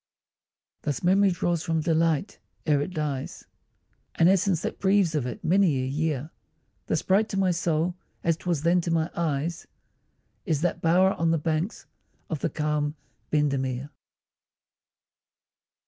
Thus 0.81 1.03
memory 1.03 1.29
draws 1.29 1.61
from 1.61 1.81
delight, 1.81 2.39
ere 2.65 2.81
it 2.81 2.91
dies, 2.91 3.45
An 4.15 4.27
essence 4.27 4.63
that 4.63 4.79
breathes 4.79 5.13
of 5.13 5.27
it 5.27 5.43
many 5.43 5.77
a 5.79 5.85
year; 5.85 6.31
Thus 6.87 7.03
bright 7.03 7.29
to 7.29 7.37
my 7.37 7.51
soul, 7.51 7.93
as 8.23 8.35
'twas 8.35 8.63
then 8.63 8.81
to 8.81 8.89
my 8.89 9.11
eyes, 9.15 9.67
Is 10.43 10.61
that 10.61 10.81
bower 10.81 11.13
on 11.13 11.29
the 11.29 11.37
banks 11.37 11.85
of 12.31 12.39
the 12.39 12.49
calm 12.49 12.95
Bendemeer! 13.29 13.91